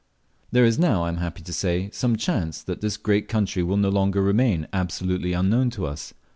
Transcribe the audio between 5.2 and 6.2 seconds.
unknown to us.